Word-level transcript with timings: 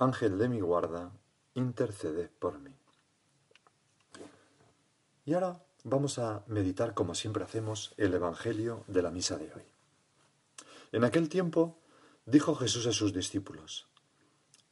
Ángel 0.00 0.38
de 0.38 0.48
mi 0.48 0.60
guarda, 0.60 1.12
intercede 1.54 2.28
por 2.38 2.58
mí. 2.60 2.70
Y 5.24 5.34
ahora 5.34 5.60
vamos 5.84 6.18
a 6.18 6.44
meditar, 6.46 6.94
como 6.94 7.14
siempre 7.14 7.42
hacemos, 7.42 7.94
el 7.96 8.14
Evangelio 8.14 8.84
de 8.86 9.02
la 9.02 9.10
misa 9.10 9.36
de 9.36 9.52
hoy. 9.52 9.62
En 10.92 11.04
aquel 11.04 11.28
tiempo 11.28 11.78
dijo 12.26 12.54
Jesús 12.54 12.86
a 12.86 12.92
sus 12.92 13.12
discípulos, 13.12 13.88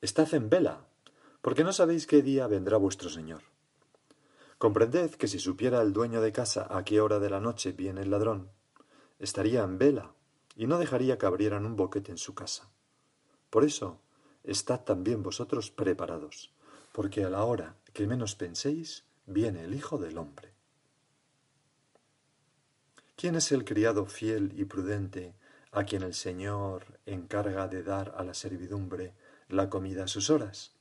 Estad 0.00 0.32
en 0.34 0.48
vela, 0.48 0.86
porque 1.42 1.64
no 1.64 1.72
sabéis 1.72 2.06
qué 2.06 2.22
día 2.22 2.46
vendrá 2.46 2.76
vuestro 2.76 3.10
Señor. 3.10 3.42
Comprended 4.58 5.10
que 5.12 5.28
si 5.28 5.38
supiera 5.38 5.82
el 5.82 5.92
dueño 5.92 6.20
de 6.20 6.32
casa 6.32 6.66
a 6.70 6.84
qué 6.84 7.00
hora 7.00 7.18
de 7.18 7.30
la 7.30 7.40
noche 7.40 7.72
viene 7.72 8.02
el 8.02 8.10
ladrón, 8.10 8.50
estaría 9.18 9.62
en 9.64 9.76
vela 9.76 10.14
y 10.54 10.66
no 10.66 10.78
dejaría 10.78 11.18
que 11.18 11.26
abrieran 11.26 11.66
un 11.66 11.76
boquete 11.76 12.12
en 12.12 12.18
su 12.18 12.34
casa. 12.34 12.70
Por 13.50 13.64
eso, 13.64 14.00
estad 14.46 14.80
también 14.80 15.22
vosotros 15.22 15.70
preparados, 15.70 16.50
porque 16.92 17.24
a 17.24 17.30
la 17.30 17.44
hora 17.44 17.74
que 17.92 18.06
menos 18.06 18.34
penséis, 18.34 19.04
viene 19.26 19.64
el 19.64 19.74
Hijo 19.74 19.98
del 19.98 20.18
Hombre. 20.18 20.52
¿Quién 23.16 23.34
es 23.34 23.50
el 23.52 23.64
criado 23.64 24.04
fiel 24.04 24.52
y 24.54 24.66
prudente 24.66 25.34
a 25.72 25.84
quien 25.84 26.02
el 26.02 26.12
Señor 26.12 27.00
encarga 27.06 27.68
de 27.68 27.82
dar 27.82 28.14
a 28.18 28.22
la 28.22 28.34
servidumbre 28.34 29.14
la 29.48 29.70
comida 29.70 30.04
a 30.04 30.08
sus 30.08 30.28
horas? 30.28 30.72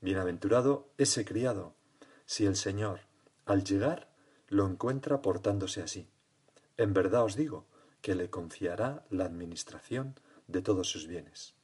Bienaventurado 0.00 0.88
ese 0.96 1.26
criado, 1.26 1.74
si 2.24 2.46
el 2.46 2.56
Señor, 2.56 3.00
al 3.44 3.62
llegar, 3.62 4.08
lo 4.48 4.66
encuentra 4.66 5.20
portándose 5.20 5.82
así. 5.82 6.08
En 6.78 6.94
verdad 6.94 7.24
os 7.24 7.36
digo 7.36 7.66
que 8.00 8.14
le 8.14 8.30
confiará 8.30 9.04
la 9.10 9.26
administración 9.26 10.18
de 10.48 10.62
todos 10.62 10.88
sus 10.88 11.06
bienes. 11.06 11.54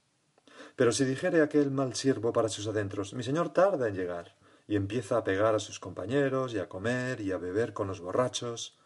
Pero 0.79 0.93
si 0.93 1.05
dijere 1.05 1.43
aquel 1.43 1.73
mal 1.73 1.97
siervo 1.97 2.33
para 2.33 2.49
sus 2.49 2.69
adentros, 2.69 3.13
mi 3.13 3.25
señor 3.25 3.53
tarda 3.53 3.89
en 3.89 3.97
llegar, 3.97 4.37
y 4.69 4.77
empieza 4.77 5.17
a 5.17 5.25
pegar 5.25 5.57
a 5.57 5.59
sus 5.59 5.81
compañeros, 5.81 6.55
y 6.55 6.61
a 6.61 6.69
comer, 6.69 7.21
y 7.21 7.33
a 7.33 7.37
beber 7.37 7.73
con 7.73 7.89
los 7.89 7.99
borrachos, 7.99 8.79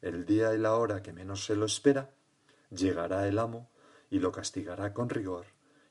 el 0.00 0.24
día 0.24 0.54
y 0.54 0.58
la 0.58 0.74
hora 0.76 1.02
que 1.02 1.12
menos 1.12 1.44
se 1.44 1.54
lo 1.54 1.66
espera, 1.66 2.14
llegará 2.70 3.28
el 3.28 3.38
amo 3.38 3.68
y 4.08 4.20
lo 4.20 4.32
castigará 4.32 4.94
con 4.94 5.10
rigor, 5.10 5.44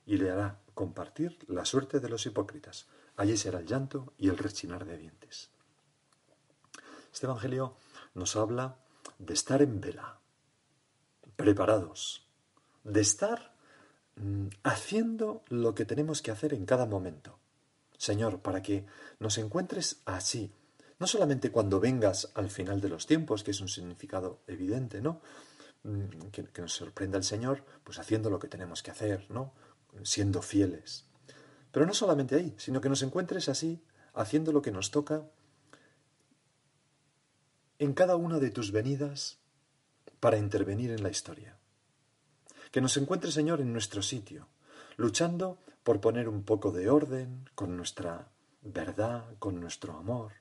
y 0.07 0.17
le 0.17 0.31
hará 0.31 0.59
compartir 0.73 1.37
la 1.47 1.65
suerte 1.65 1.99
de 1.99 2.09
los 2.09 2.25
hipócritas. 2.25 2.87
Allí 3.15 3.37
será 3.37 3.59
el 3.59 3.67
llanto 3.67 4.13
y 4.17 4.29
el 4.29 4.39
rechinar 4.39 4.85
de 4.85 4.97
dientes. 4.97 5.51
Este 7.13 7.27
Evangelio 7.27 7.77
nos 8.15 8.35
habla 8.35 8.79
de 9.19 9.35
estar 9.35 9.61
en 9.61 9.79
vela, 9.79 10.19
preparados, 11.35 12.27
de 12.83 13.01
estar 13.01 13.52
haciendo 14.63 15.43
lo 15.49 15.73
que 15.75 15.85
tenemos 15.85 16.21
que 16.21 16.31
hacer 16.31 16.53
en 16.53 16.65
cada 16.65 16.85
momento. 16.85 17.39
Señor, 17.97 18.41
para 18.41 18.61
que 18.61 18.85
nos 19.19 19.37
encuentres 19.37 20.01
así, 20.05 20.51
no 20.99 21.07
solamente 21.07 21.51
cuando 21.51 21.79
vengas 21.79 22.31
al 22.35 22.49
final 22.49 22.81
de 22.81 22.89
los 22.89 23.05
tiempos, 23.05 23.43
que 23.43 23.51
es 23.51 23.61
un 23.61 23.69
significado 23.69 24.41
evidente, 24.47 25.01
¿no? 25.01 25.21
Mm, 25.83 26.29
que, 26.31 26.45
que, 26.45 26.61
nos 26.61 26.73
sorprenda 26.73 27.17
el 27.17 27.23
Señor, 27.23 27.63
pues 27.83 27.99
haciendo 27.99 28.29
lo 28.29 28.39
que 28.39 28.47
tenemos 28.47 28.83
que 28.83 28.91
hacer, 28.91 29.25
¿no? 29.29 29.53
Siendo 30.03 30.41
fieles. 30.41 31.05
Pero 31.71 31.85
no 31.85 31.93
solamente 31.93 32.35
ahí, 32.35 32.53
sino 32.57 32.81
que 32.81 32.89
nos 32.89 33.01
encuentres 33.01 33.49
así, 33.49 33.81
haciendo 34.13 34.51
lo 34.51 34.61
que 34.61 34.71
nos 34.71 34.91
toca 34.91 35.23
en 37.79 37.93
cada 37.93 38.15
una 38.15 38.39
de 38.39 38.51
tus 38.51 38.71
venidas 38.71 39.39
para 40.19 40.37
intervenir 40.37 40.91
en 40.91 41.03
la 41.03 41.09
historia. 41.09 41.57
Que 42.73 42.81
nos 42.81 42.97
encuentre, 42.97 43.31
Señor, 43.31 43.61
en 43.61 43.71
nuestro 43.71 44.01
sitio, 44.01 44.47
luchando 44.97 45.59
por 45.83 46.01
poner 46.01 46.27
un 46.27 46.41
poco 46.41 46.71
de 46.71 46.89
orden 46.89 47.47
con 47.53 47.77
nuestra 47.77 48.31
verdad, 48.63 49.25
con 49.37 49.59
nuestro 49.59 49.95
amor, 49.95 50.31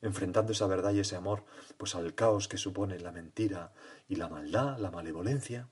enfrentando 0.00 0.52
esa 0.52 0.66
verdad 0.66 0.94
y 0.94 1.00
ese 1.00 1.16
amor 1.16 1.44
pues 1.76 1.94
al 1.96 2.14
caos 2.14 2.48
que 2.48 2.56
supone 2.56 2.98
la 2.98 3.12
mentira 3.12 3.74
y 4.08 4.16
la 4.16 4.30
maldad, 4.30 4.78
la 4.78 4.90
malevolencia. 4.90 5.68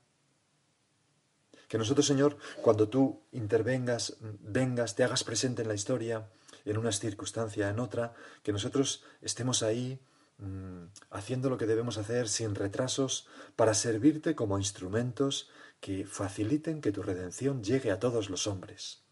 Que 1.67 1.79
nosotros, 1.79 2.05
Señor, 2.05 2.37
cuando 2.61 2.87
tú 2.87 3.23
intervengas, 3.31 4.17
vengas, 4.19 4.95
te 4.95 5.03
hagas 5.03 5.23
presente 5.23 5.63
en 5.63 5.69
la 5.69 5.73
historia, 5.73 6.29
en 6.65 6.77
una 6.77 6.91
circunstancia, 6.91 7.67
en 7.67 7.79
otra, 7.79 8.13
que 8.43 8.51
nosotros 8.51 9.03
estemos 9.23 9.63
ahí 9.63 9.99
mm, 10.37 10.85
haciendo 11.11 11.49
lo 11.49 11.57
que 11.57 11.65
debemos 11.65 11.97
hacer 11.97 12.27
sin 12.27 12.55
retrasos 12.55 13.27
para 13.55 13.73
servirte 13.73 14.35
como 14.35 14.57
instrumentos 14.57 15.49
que 15.79 16.05
faciliten 16.05 16.81
que 16.81 16.91
tu 16.91 17.03
redención 17.03 17.63
llegue 17.63 17.91
a 17.91 17.99
todos 17.99 18.29
los 18.29 18.47
hombres. 18.47 19.03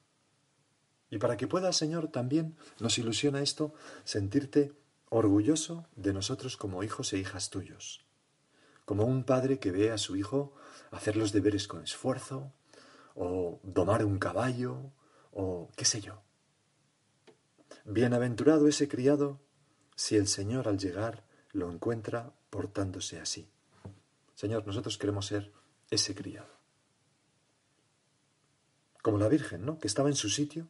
Y 1.10 1.18
para 1.18 1.36
que 1.36 1.48
puedas, 1.48 1.76
Señor, 1.76 2.08
también 2.08 2.56
nos 2.80 2.98
ilusiona 2.98 3.42
esto, 3.42 3.74
sentirte 4.06 4.74
orgulloso 5.10 5.86
de 5.98 6.14
nosotros 6.14 6.56
como 6.56 6.84
hijos 6.84 7.12
e 7.12 7.18
hijas 7.18 7.50
tuyos, 7.50 8.06
como 8.86 9.04
un 9.04 9.26
padre 9.26 9.60
que 9.60 9.72
ve 9.72 9.92
a 9.92 9.98
su 9.98 10.16
hijo 10.16 10.54
hacer 10.90 11.18
los 11.18 11.34
deberes 11.34 11.68
con 11.68 11.84
esfuerzo, 11.84 12.54
o 13.14 13.60
domar 13.64 14.06
un 14.06 14.20
caballo, 14.20 14.94
o 15.32 15.70
qué 15.76 15.84
sé 15.84 16.00
yo. 16.00 16.24
Bienaventurado 17.84 18.70
ese 18.70 18.88
criado 18.88 19.42
si 19.96 20.16
el 20.18 20.28
Señor 20.28 20.68
al 20.68 20.78
llegar 20.78 21.24
lo 21.52 21.72
encuentra 21.72 22.32
portándose 22.50 23.20
así. 23.20 23.48
Señor, 24.36 24.66
nosotros 24.66 24.98
queremos 24.98 25.26
ser 25.28 25.52
ese 25.90 26.16
criado 26.16 26.62
como 29.02 29.18
la 29.18 29.28
Virgen, 29.28 29.66
¿no? 29.66 29.80
Que 29.80 29.88
estaba 29.88 30.10
en 30.10 30.16
su 30.16 30.30
sitio 30.30 30.68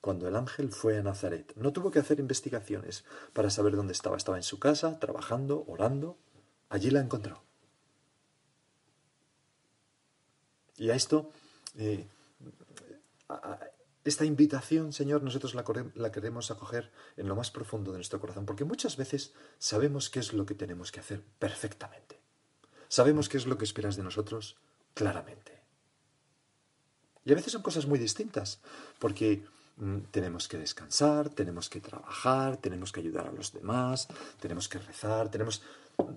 cuando 0.00 0.28
el 0.28 0.36
ángel 0.36 0.70
fue 0.70 0.98
a 0.98 1.02
Nazaret. 1.02 1.52
No 1.56 1.72
tuvo 1.72 1.90
que 1.90 1.98
hacer 1.98 2.18
investigaciones 2.18 3.04
para 3.32 3.50
saber 3.50 3.76
dónde 3.76 3.92
estaba. 3.92 4.16
Estaba 4.16 4.36
en 4.36 4.42
su 4.42 4.58
casa, 4.58 4.98
trabajando, 4.98 5.64
orando. 5.66 6.16
Allí 6.68 6.90
la 6.90 7.00
encontró. 7.00 7.42
Y 10.76 10.90
a 10.90 10.94
esto, 10.94 11.30
eh, 11.76 12.06
esta 14.08 14.24
invitación, 14.24 14.92
Señor, 14.92 15.22
nosotros 15.22 15.54
la, 15.54 16.12
queremos 16.12 16.50
acoger 16.50 16.90
en 17.16 17.28
lo 17.28 17.36
más 17.36 17.50
profundo 17.50 17.90
de 17.92 17.98
nuestro 17.98 18.20
corazón, 18.20 18.46
porque 18.46 18.64
muchas 18.64 18.96
veces 18.96 19.34
sabemos 19.58 20.10
qué 20.10 20.20
es 20.20 20.32
lo 20.32 20.46
que 20.46 20.54
tenemos 20.54 20.92
que 20.92 21.00
hacer 21.00 21.22
perfectamente. 21.38 22.20
Sabemos 22.88 23.28
qué 23.28 23.36
es 23.36 23.46
lo 23.46 23.58
que 23.58 23.64
esperas 23.64 23.96
de 23.96 24.02
nosotros 24.02 24.56
claramente. 24.94 25.62
Y 27.24 27.32
a 27.32 27.34
veces 27.34 27.52
son 27.52 27.62
cosas 27.62 27.86
muy 27.86 27.98
distintas, 27.98 28.60
porque 28.98 29.44
mm, 29.76 29.98
tenemos 30.10 30.48
que 30.48 30.58
descansar, 30.58 31.28
tenemos 31.28 31.68
que 31.68 31.80
trabajar, 31.80 32.56
tenemos 32.56 32.92
que 32.92 33.00
ayudar 33.00 33.26
a 33.26 33.32
los 33.32 33.52
demás, 33.52 34.08
tenemos 34.40 34.68
que 34.68 34.78
rezar, 34.78 35.30
tenemos, 35.30 35.62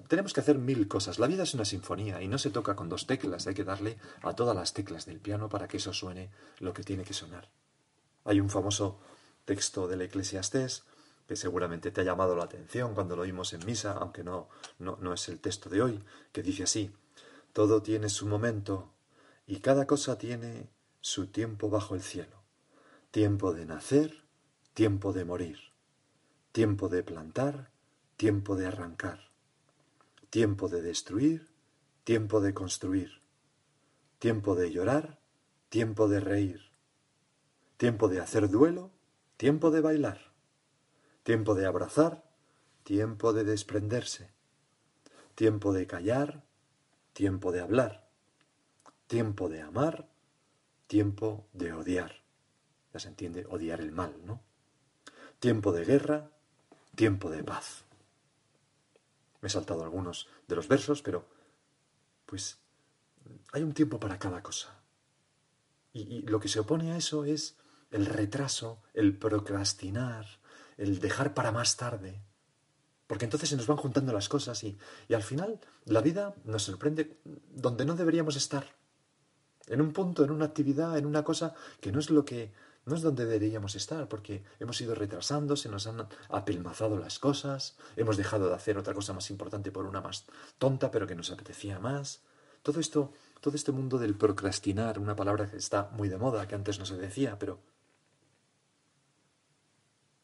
tenemos 0.07 0.33
que 0.33 0.39
hacer 0.39 0.57
mil 0.57 0.87
cosas. 0.87 1.19
La 1.19 1.27
vida 1.27 1.43
es 1.43 1.53
una 1.53 1.65
sinfonía 1.65 2.21
y 2.21 2.27
no 2.29 2.37
se 2.37 2.49
toca 2.49 2.75
con 2.75 2.87
dos 2.87 3.07
teclas, 3.07 3.47
hay 3.47 3.53
que 3.53 3.65
darle 3.65 3.97
a 4.21 4.33
todas 4.33 4.55
las 4.55 4.73
teclas 4.73 5.05
del 5.05 5.19
piano 5.19 5.49
para 5.49 5.67
que 5.67 5.77
eso 5.77 5.91
suene 5.91 6.29
lo 6.59 6.73
que 6.73 6.83
tiene 6.83 7.03
que 7.03 7.13
sonar. 7.13 7.49
Hay 8.23 8.39
un 8.39 8.49
famoso 8.49 8.99
texto 9.45 9.87
del 9.87 10.01
Eclesiastés 10.01 10.83
que 11.27 11.35
seguramente 11.35 11.91
te 11.91 12.01
ha 12.01 12.03
llamado 12.03 12.35
la 12.35 12.43
atención 12.43 12.93
cuando 12.93 13.15
lo 13.15 13.21
oímos 13.21 13.53
en 13.53 13.65
misa, 13.65 13.93
aunque 13.93 14.23
no, 14.23 14.49
no, 14.79 14.97
no 14.99 15.13
es 15.13 15.29
el 15.29 15.39
texto 15.39 15.69
de 15.69 15.81
hoy, 15.81 16.03
que 16.31 16.43
dice 16.43 16.63
así, 16.63 16.91
todo 17.53 17.81
tiene 17.81 18.09
su 18.09 18.27
momento 18.27 18.91
y 19.47 19.59
cada 19.59 19.87
cosa 19.87 20.17
tiene 20.17 20.69
su 20.99 21.27
tiempo 21.27 21.69
bajo 21.69 21.95
el 21.95 22.01
cielo, 22.01 22.43
tiempo 23.11 23.53
de 23.53 23.65
nacer, 23.65 24.23
tiempo 24.73 25.13
de 25.13 25.25
morir, 25.25 25.59
tiempo 26.51 26.89
de 26.89 27.03
plantar, 27.03 27.71
tiempo 28.17 28.55
de 28.55 28.67
arrancar, 28.67 29.31
tiempo 30.29 30.69
de 30.69 30.81
destruir, 30.81 31.49
tiempo 32.03 32.39
de 32.41 32.53
construir, 32.53 33.21
tiempo 34.19 34.55
de 34.55 34.71
llorar, 34.71 35.19
tiempo 35.69 36.07
de 36.07 36.19
reír, 36.19 36.70
tiempo 37.81 38.09
de 38.09 38.19
hacer 38.19 38.47
duelo, 38.47 38.91
tiempo 39.37 39.71
de 39.71 39.81
bailar, 39.81 40.31
tiempo 41.23 41.55
de 41.55 41.65
abrazar, 41.65 42.23
tiempo 42.83 43.33
de 43.33 43.43
desprenderse, 43.43 44.29
tiempo 45.33 45.73
de 45.73 45.87
callar, 45.87 46.43
tiempo 47.13 47.51
de 47.51 47.59
hablar, 47.59 48.07
tiempo 49.07 49.49
de 49.49 49.61
amar, 49.61 50.07
tiempo 50.85 51.47
de 51.53 51.73
odiar, 51.73 52.21
ya 52.93 52.99
se 52.99 53.07
entiende, 53.07 53.47
odiar 53.49 53.81
el 53.81 53.91
mal, 53.91 54.13
¿no? 54.27 54.43
Tiempo 55.39 55.71
de 55.71 55.83
guerra, 55.83 56.29
tiempo 56.93 57.31
de 57.31 57.43
paz. 57.43 57.85
Me 59.41 59.47
he 59.47 59.49
saltado 59.49 59.83
algunos 59.83 60.27
de 60.47 60.55
los 60.55 60.67
versos, 60.67 61.01
pero 61.01 61.25
pues 62.27 62.59
hay 63.53 63.63
un 63.63 63.73
tiempo 63.73 63.99
para 63.99 64.19
cada 64.19 64.43
cosa. 64.43 64.77
Y, 65.93 66.21
lo 66.27 66.39
que 66.39 66.47
se 66.47 66.59
opone 66.59 66.91
a 66.91 66.97
eso 66.97 67.25
es 67.25 67.57
el 67.91 68.05
retraso, 68.05 68.81
el 68.93 69.17
procrastinar, 69.17 70.25
el 70.77 70.99
dejar 70.99 71.33
para 71.33 71.51
más 71.51 71.77
tarde. 71.77 72.21
Porque 73.07 73.25
entonces 73.25 73.49
se 73.49 73.57
nos 73.57 73.67
van 73.67 73.77
juntando 73.77 74.13
las 74.13 74.29
cosas 74.29 74.63
y, 74.63 74.77
y 75.07 75.13
al 75.13 75.23
final 75.23 75.59
la 75.85 76.01
vida 76.01 76.33
nos 76.45 76.63
sorprende 76.63 77.17
donde 77.49 77.85
no 77.85 77.95
deberíamos 77.95 78.35
estar. 78.35 78.65
En 79.67 79.81
un 79.81 79.93
punto, 79.93 80.23
en 80.23 80.31
una 80.31 80.45
actividad, 80.45 80.97
en 80.97 81.05
una 81.05 81.23
cosa 81.23 81.53
que 81.79 81.91
no 81.91 81.99
es 81.99 82.09
lo 82.09 82.25
que 82.25 82.51
no 82.85 82.95
es 82.95 83.01
donde 83.01 83.25
deberíamos 83.25 83.75
estar, 83.75 84.07
porque 84.07 84.43
hemos 84.59 84.81
ido 84.81 84.95
retrasando, 84.95 85.55
se 85.55 85.69
nos 85.69 85.85
han 85.85 86.07
apelmazado 86.29 86.97
las 86.97 87.19
cosas, 87.19 87.75
hemos 87.95 88.17
dejado 88.17 88.49
de 88.49 88.55
hacer 88.55 88.77
otra 88.77 88.93
cosa 88.93 89.13
más 89.13 89.29
importante 89.29 89.71
por 89.71 89.85
una 89.85 90.01
más 90.01 90.25
tonta, 90.57 90.89
pero 90.89 91.05
que 91.05 91.15
nos 91.15 91.31
apetecía 91.31 91.79
más. 91.79 92.21
Todo 92.63 92.79
esto, 92.79 93.13
todo 93.39 93.55
este 93.55 93.71
mundo 93.71 93.97
del 93.97 94.15
procrastinar, 94.15 94.99
una 94.99 95.15
palabra 95.15 95.49
que 95.49 95.57
está 95.57 95.89
muy 95.91 96.09
de 96.09 96.17
moda, 96.17 96.47
que 96.47 96.55
antes 96.55 96.79
no 96.79 96.85
se 96.85 96.97
decía, 96.97 97.37
pero 97.37 97.59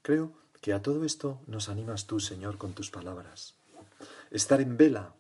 creo 0.08 0.32
que 0.62 0.72
a 0.72 0.82
todo 0.82 1.04
esto 1.04 1.42
nos 1.48 1.68
animas 1.68 2.08
tú, 2.08 2.22
Señor, 2.22 2.58
con 2.58 2.72
tus 2.74 2.90
palabras. 2.90 3.56
Estar 4.32 4.62
en 4.62 4.78
vela, 4.78 5.14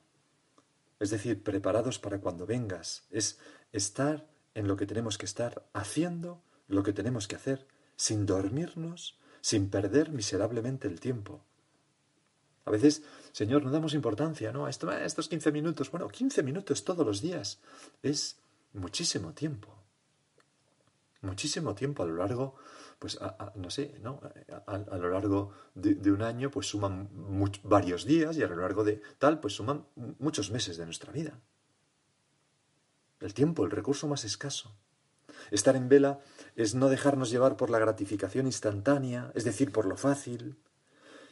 es 1.02 1.10
decir, 1.10 1.44
preparados 1.44 2.00
para 2.00 2.22
cuando 2.22 2.46
vengas, 2.46 3.04
es 3.12 3.38
estar 3.74 4.26
en 4.54 4.70
lo 4.70 4.78
que 4.78 4.86
tenemos 4.86 5.18
que 5.18 5.26
estar 5.26 5.68
haciendo 5.74 6.42
lo 6.70 6.84
que 6.84 6.94
tenemos 6.94 7.28
que 7.28 7.36
hacer, 7.36 7.68
sin 7.98 8.26
dormirnos, 8.26 9.20
sin 9.42 9.70
perder 9.70 10.12
miserablemente 10.12 10.88
el 10.88 11.02
tiempo. 11.02 11.44
A 12.64 12.72
veces, 12.72 13.04
Señor, 13.34 13.66
no 13.66 13.72
damos 13.72 13.94
importancia, 13.94 14.54
¿no? 14.54 14.68
A, 14.68 14.70
esto, 14.70 14.90
a 14.90 15.04
estos 15.04 15.28
15 15.28 15.52
minutos. 15.52 15.92
Bueno, 15.92 16.08
15 16.08 16.44
minutos 16.44 16.86
todos 16.86 17.06
los 17.06 17.22
días 17.22 17.60
es 18.04 18.38
muchísimo 18.72 19.34
tiempo. 19.34 19.68
Muchísimo 21.22 21.76
tiempo 21.76 22.04
a 22.04 22.06
lo 22.06 22.16
largo, 22.16 22.56
pues, 23.00 23.20
no 23.56 23.70
sé, 23.70 23.96
¿no? 24.02 24.20
A, 24.66 24.98
lo 24.98 25.10
largo 25.10 25.52
de, 25.76 26.12
un 26.12 26.22
año, 26.22 26.50
pues 26.50 26.68
suman 26.68 27.10
varios 27.64 28.06
días 28.06 28.38
y 28.38 28.44
a 28.44 28.48
lo 28.48 28.56
largo 28.56 28.84
de 28.84 29.02
tal, 29.20 29.40
pues 29.40 29.54
suman 29.56 29.86
muchos 30.20 30.50
meses 30.52 30.78
de 30.78 30.86
nuestra 30.86 31.12
vida. 31.12 31.40
El 33.20 33.34
tiempo, 33.34 33.66
el 33.66 33.72
recurso 33.72 34.08
más 34.08 34.24
escaso. 34.26 34.76
Estar 35.52 35.76
en 35.76 35.90
vela 35.90 36.20
es 36.56 36.74
no 36.74 36.90
dejarnos 36.90 37.30
llevar 37.30 37.56
por 37.58 37.70
la 37.70 37.80
gratificación 37.80 38.48
instantánea, 38.48 39.32
es 39.36 39.44
decir, 39.44 39.72
por 39.72 39.86
lo 39.86 39.98
fácil, 39.98 40.58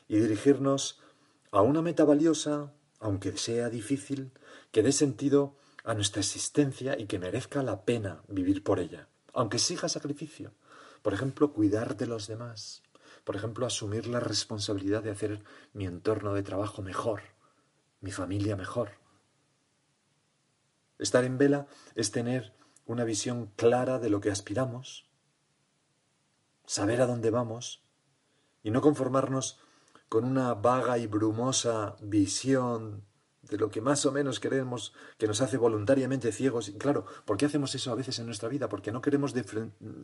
y 0.07 0.19
dirigirnos 0.19 0.99
a 1.51 1.61
una 1.61 1.81
meta 1.81 2.05
valiosa, 2.05 2.73
aunque 2.99 3.37
sea 3.37 3.69
difícil, 3.69 4.31
que 4.71 4.83
dé 4.83 4.91
sentido 4.91 5.57
a 5.83 5.93
nuestra 5.93 6.21
existencia 6.21 6.97
y 6.97 7.05
que 7.05 7.19
merezca 7.19 7.63
la 7.63 7.85
pena 7.85 8.23
vivir 8.27 8.63
por 8.63 8.79
ella, 8.79 9.07
aunque 9.33 9.57
exija 9.57 9.89
sacrificio. 9.89 10.53
Por 11.05 11.13
ejemplo, 11.13 11.53
cuidar 11.53 11.97
de 11.97 12.07
los 12.07 12.25
demás. 12.25 12.81
Por 13.25 13.35
ejemplo, 13.35 13.67
asumir 13.67 14.07
la 14.07 14.19
responsabilidad 14.19 15.03
de 15.03 15.11
hacer 15.11 15.43
mi 15.71 15.85
entorno 15.85 16.33
de 16.33 16.41
trabajo 16.41 16.81
mejor, 16.81 17.21
mi 18.01 18.09
familia 18.09 18.55
mejor. 18.55 18.89
Estar 20.97 21.23
en 21.23 21.37
vela 21.37 21.67
es 21.93 22.09
tener 22.09 22.55
una 22.87 23.03
visión 23.03 23.51
clara 23.55 23.99
de 23.99 24.09
lo 24.09 24.19
que 24.19 24.31
aspiramos, 24.31 25.07
saber 26.65 26.99
a 27.01 27.05
dónde 27.05 27.29
vamos 27.29 27.83
y 28.63 28.71
no 28.71 28.81
conformarnos 28.81 29.59
con 30.09 30.25
una 30.25 30.55
vaga 30.55 30.97
y 30.97 31.05
brumosa 31.05 31.97
visión 32.01 33.05
de 33.49 33.57
lo 33.57 33.69
que 33.69 33.81
más 33.81 34.05
o 34.05 34.11
menos 34.11 34.39
queremos, 34.39 34.93
que 35.17 35.27
nos 35.27 35.41
hace 35.41 35.57
voluntariamente 35.57 36.31
ciegos. 36.31 36.69
Y 36.69 36.73
claro, 36.73 37.05
¿por 37.25 37.37
qué 37.37 37.45
hacemos 37.45 37.73
eso 37.75 37.91
a 37.91 37.95
veces 37.95 38.19
en 38.19 38.25
nuestra 38.25 38.49
vida? 38.49 38.69
Porque 38.69 38.91
no 38.91 39.01
queremos 39.01 39.33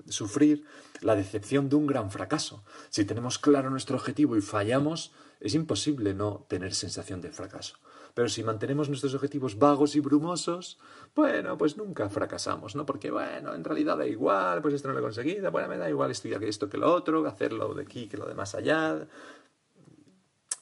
sufrir 0.08 0.66
la 1.02 1.16
decepción 1.16 1.70
de 1.70 1.76
un 1.76 1.88
gran 1.88 2.12
fracaso. 2.12 2.64
Si 2.90 3.06
tenemos 3.06 3.40
claro 3.40 3.70
nuestro 3.70 3.98
objetivo 3.98 4.36
y 4.38 4.42
fallamos, 4.42 5.14
es 5.40 5.56
imposible 5.56 6.14
no 6.14 6.46
tener 6.48 6.74
sensación 6.74 7.22
de 7.22 7.32
fracaso. 7.32 7.78
Pero 8.14 8.30
si 8.30 8.44
mantenemos 8.44 8.90
nuestros 8.90 9.16
objetivos 9.16 9.58
vagos 9.58 9.96
y 9.96 10.00
brumosos, 10.02 10.78
bueno, 11.16 11.58
pues 11.58 11.78
nunca 11.78 12.10
fracasamos, 12.10 12.76
¿no? 12.76 12.86
Porque, 12.86 13.10
bueno, 13.10 13.56
en 13.56 13.64
realidad 13.64 13.98
da 13.98 14.06
igual, 14.06 14.62
pues 14.62 14.74
esto 14.74 14.88
no 14.88 14.94
lo 14.94 15.00
he 15.00 15.04
conseguido, 15.04 15.50
bueno, 15.52 15.70
me 15.70 15.78
da 15.78 15.90
igual 15.90 16.12
estudiar 16.12 16.44
esto 16.44 16.70
que 16.70 16.78
lo 16.78 16.94
otro, 16.94 17.26
hacerlo 17.26 17.74
de 17.74 17.84
aquí 17.84 18.08
que 18.08 18.18
lo 18.18 18.28
de 18.28 18.36
más 18.36 18.54
allá. 18.54 19.08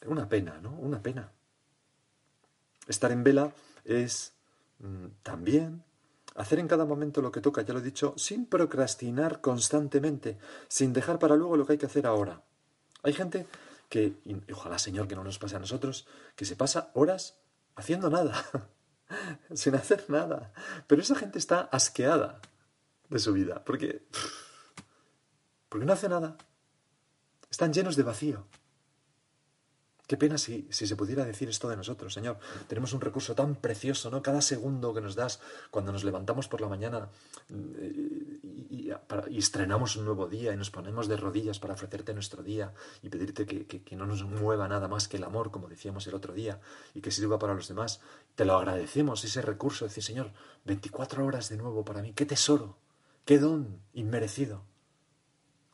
Una 0.05 0.29
pena, 0.29 0.59
¿no? 0.61 0.77
Una 0.77 1.01
pena. 1.01 1.31
Estar 2.89 3.13
en 3.13 3.23
vela 3.23 3.53
es 3.85 4.33
mm, 4.79 5.05
también 5.23 5.83
hacer 6.35 6.59
en 6.59 6.67
cada 6.67 6.85
momento 6.85 7.21
lo 7.21 7.31
que 7.31 7.39
toca, 7.39 7.61
ya 7.61 7.73
lo 7.73 7.79
he 7.79 7.83
dicho, 7.83 8.13
sin 8.17 8.45
procrastinar 8.45 9.41
constantemente, 9.41 10.37
sin 10.67 10.91
dejar 10.91 11.19
para 11.19 11.35
luego 11.35 11.55
lo 11.55 11.65
que 11.65 11.73
hay 11.73 11.77
que 11.77 11.85
hacer 11.85 12.05
ahora. 12.05 12.43
Hay 13.03 13.13
gente 13.13 13.47
que, 13.89 14.17
y 14.25 14.51
ojalá 14.51 14.79
Señor 14.79 15.07
que 15.07 15.15
no 15.15 15.23
nos 15.23 15.39
pase 15.39 15.55
a 15.55 15.59
nosotros, 15.59 16.07
que 16.35 16.45
se 16.45 16.55
pasa 16.55 16.91
horas 16.93 17.39
haciendo 17.75 18.09
nada, 18.09 18.45
sin 19.53 19.75
hacer 19.75 20.05
nada. 20.09 20.51
Pero 20.87 21.01
esa 21.01 21.15
gente 21.15 21.39
está 21.39 21.61
asqueada 21.71 22.41
de 23.09 23.19
su 23.19 23.33
vida, 23.33 23.63
porque, 23.63 24.03
porque 25.69 25.85
no 25.85 25.93
hace 25.93 26.09
nada. 26.09 26.37
Están 27.49 27.73
llenos 27.73 27.95
de 27.95 28.03
vacío. 28.03 28.47
Qué 30.09 30.17
pena 30.17 30.39
si, 30.39 30.67
si, 30.71 30.87
se 30.87 30.95
pudiera 30.95 31.23
decir 31.23 31.49
esto 31.49 31.69
de 31.69 31.77
nosotros, 31.77 32.15
Señor. 32.15 32.39
Tenemos 32.67 32.93
un 32.93 32.99
recurso 32.99 33.35
tan 33.35 33.53
precioso, 33.53 34.09
¿no? 34.09 34.23
Cada 34.23 34.41
segundo 34.41 34.91
que 34.91 35.01
nos 35.01 35.13
das 35.13 35.39
cuando 35.69 35.91
nos 35.91 36.03
levantamos 36.03 36.47
por 36.47 36.61
la 36.61 36.67
mañana 36.67 37.09
eh, 37.51 38.39
y, 38.71 38.89
estrenamos 39.37 39.97
un 39.97 40.05
nuevo 40.05 40.27
día 40.27 40.51
y 40.51 40.57
nos 40.57 40.71
ponemos 40.71 41.07
de 41.07 41.15
rodillas 41.15 41.59
para 41.59 41.75
ofrecerte 41.75 42.15
nuestro 42.15 42.41
día 42.41 42.73
y 43.03 43.09
pedirte 43.09 43.45
que, 43.45 43.67
que, 43.67 43.95
no 43.95 44.07
nos 44.07 44.23
mueva 44.23 44.67
nada 44.67 44.87
más 44.87 45.07
que 45.07 45.17
el 45.17 45.23
amor, 45.23 45.51
como 45.51 45.69
decíamos 45.69 46.07
el 46.07 46.15
otro 46.15 46.33
día, 46.33 46.59
y 46.95 47.01
que 47.01 47.11
sirva 47.11 47.37
para 47.37 47.53
los 47.53 47.67
demás. 47.67 48.01
Te 48.33 48.45
lo 48.45 48.57
agradecemos, 48.57 49.23
ese 49.23 49.43
recurso. 49.43 49.85
Decir, 49.85 50.03
Señor, 50.03 50.31
24 50.65 51.23
horas 51.23 51.49
de 51.49 51.57
nuevo 51.57 51.85
para 51.85 52.01
mí. 52.01 52.13
Qué 52.13 52.25
tesoro, 52.25 52.79
qué 53.25 53.37
don 53.37 53.79
inmerecido. 53.93 54.63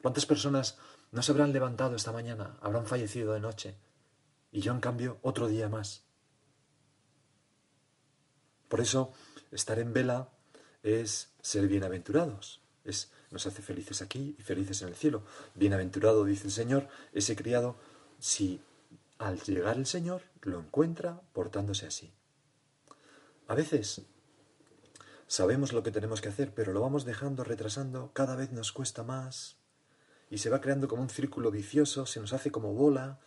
¿Cuántas 0.01 0.25
personas 0.25 0.77
no 1.13 1.21
se 1.21 1.31
habrán 1.31 1.53
levantado 1.53 1.95
esta 1.95 2.11
mañana, 2.11 2.57
habrán 2.59 2.85
fallecido 2.85 3.31
de 3.31 3.39
noche? 3.39 3.77
Y 4.55 4.61
yo 4.61 4.71
en 4.71 4.79
cambio 4.79 5.19
otro 5.21 5.49
día 5.49 5.67
más. 5.67 6.05
Por 8.69 8.79
eso, 8.79 9.11
estar 9.51 9.79
en 9.79 9.91
vela 9.91 10.29
es 10.81 11.33
ser 11.41 11.67
bienaventurados, 11.67 12.61
es, 12.85 13.11
nos 13.31 13.45
hace 13.47 13.61
felices 13.61 14.01
aquí 14.01 14.33
y 14.39 14.41
felices 14.43 14.81
en 14.81 14.87
el 14.87 14.95
cielo. 14.95 15.23
Bienaventurado, 15.55 16.23
dice 16.23 16.45
el 16.45 16.53
Señor, 16.53 16.87
ese 17.11 17.35
criado, 17.35 17.75
si 18.17 18.61
al 19.17 19.41
llegar 19.41 19.75
el 19.75 19.85
Señor 19.85 20.21
lo 20.43 20.61
encuentra 20.61 21.19
portándose 21.33 21.85
así. 21.85 22.13
A 23.47 23.55
veces 23.55 24.03
sabemos 25.27 25.73
lo 25.73 25.83
que 25.83 25.91
tenemos 25.91 26.21
que 26.21 26.29
hacer, 26.29 26.53
pero 26.53 26.71
lo 26.71 26.79
vamos 26.79 27.03
dejando, 27.03 27.43
retrasando, 27.43 28.11
cada 28.13 28.37
vez 28.37 28.53
nos 28.53 28.71
cuesta 28.71 29.03
más 29.03 29.57
y 30.29 30.37
se 30.37 30.49
va 30.49 30.61
creando 30.61 30.87
como 30.87 31.01
un 31.01 31.09
círculo 31.09 31.51
vicioso, 31.51 32.05
se 32.05 32.21
nos 32.21 32.31
hace 32.31 32.51
como 32.51 32.73
bola, 32.73 33.19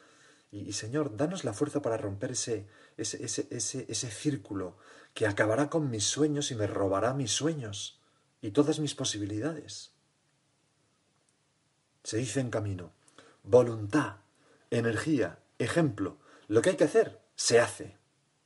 y, 0.51 0.73
Señor, 0.73 1.17
danos 1.17 1.45
la 1.45 1.53
fuerza 1.53 1.83
para 1.83 1.99
romper 1.99 2.33
ese, 2.33 2.67
ese, 2.97 3.23
ese, 3.25 3.87
ese, 3.89 4.11
círculo 4.11 4.79
que 5.13 5.27
acabará 5.27 5.69
con 5.69 5.91
mis 5.91 6.05
sueños 6.05 6.51
y 6.51 6.55
me 6.55 6.67
robará 6.67 7.13
mis 7.13 7.33
sueños 7.33 8.01
y 8.41 8.53
todas 8.53 8.79
mis 8.79 8.95
posibilidades. 8.95 9.93
Se 12.03 12.17
dice 12.17 12.41
en 12.41 12.51
camino, 12.51 12.93
voluntad, 13.43 14.17
energía, 14.71 15.39
ejemplo, 15.59 16.17
lo 16.47 16.63
que 16.63 16.71
hay 16.71 16.77
que 16.77 16.85
hacer, 16.85 17.21
se 17.37 17.61
hace, 17.61 17.99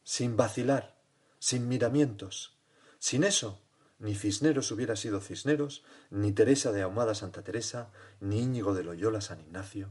sin 0.02 0.36
vacilar, 0.36 0.96
sin 1.38 1.68
miramientos. 1.68 2.58
Sin 2.98 3.22
eso, 3.22 3.60
ni 4.00 4.16
Cisneros 4.16 4.72
hubiera 4.72 4.96
sido 4.96 5.20
Cisneros, 5.20 5.84
ni 6.10 6.32
Teresa 6.32 6.72
de 6.72 6.82
Ahumada 6.82 7.14
Santa 7.14 7.44
Teresa, 7.44 7.92
ni 8.20 8.40
Íñigo 8.40 8.74
de 8.74 8.82
Loyola 8.82 9.20
San 9.20 9.40
Ignacio, 9.40 9.90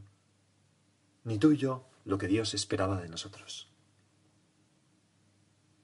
ni 1.23 1.37
tú 1.37 1.53
yo 1.53 1.90
lo 2.05 2.17
que 2.17 2.27
Dios 2.27 2.53
esperaba 2.53 3.01
de 3.01 3.09
nosotros. 3.09 3.67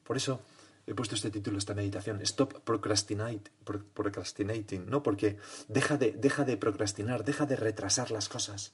Por 0.03 0.17
eso 0.17 0.41
he 0.85 0.93
puesto 0.93 1.15
este 1.15 1.31
título, 1.31 1.57
esta 1.57 1.73
meditación, 1.73 2.21
Stop 2.21 2.61
Procrastinating, 2.61 4.89
¿no? 4.89 5.03
Porque 5.03 5.37
deja 5.67 5.97
de, 5.97 6.13
deja 6.13 6.45
de 6.45 6.57
procrastinar, 6.57 7.25
deja 7.25 7.45
de 7.45 7.57
retrasar 7.57 8.11
las 8.11 8.29
cosas. 8.29 8.73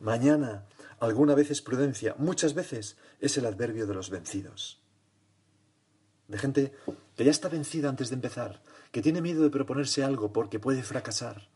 Mañana, 0.00 0.64
alguna 1.00 1.34
vez 1.34 1.50
es 1.50 1.60
prudencia, 1.60 2.14
muchas 2.18 2.54
veces 2.54 2.96
es 3.20 3.36
el 3.36 3.46
adverbio 3.46 3.86
de 3.86 3.94
los 3.94 4.10
vencidos. 4.10 4.80
De 6.28 6.38
gente 6.38 6.72
que 7.16 7.24
ya 7.24 7.30
está 7.30 7.48
vencida 7.48 7.88
antes 7.88 8.08
de 8.08 8.14
empezar, 8.14 8.62
que 8.92 9.02
tiene 9.02 9.20
miedo 9.20 9.42
de 9.42 9.50
proponerse 9.50 10.04
algo 10.04 10.32
porque 10.32 10.58
puede 10.58 10.82
fracasar. 10.82 11.48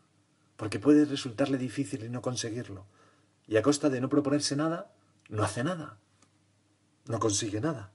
porque 0.55 0.79
puede 0.79 1.05
resultarle 1.05 1.57
difícil 1.57 2.05
y 2.05 2.09
no 2.09 2.21
conseguirlo. 2.21 2.85
Y 3.47 3.57
a 3.57 3.61
costa 3.61 3.89
de 3.89 4.01
no 4.01 4.09
proponerse 4.09 4.55
nada, 4.55 4.93
no 5.29 5.43
hace 5.43 5.63
nada, 5.63 5.97
no 7.05 7.19
consigue 7.19 7.59
nada. 7.59 7.91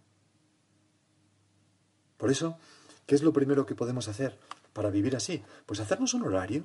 Por 2.16 2.30
eso, 2.30 2.58
¿qué 3.06 3.14
es 3.14 3.22
lo 3.22 3.32
primero 3.32 3.64
que 3.64 3.74
podemos 3.74 4.08
hacer 4.08 4.38
para 4.72 4.90
vivir 4.90 5.16
así? 5.16 5.42
Pues 5.66 5.80
hacernos 5.80 6.14
un 6.14 6.24
horario. 6.24 6.64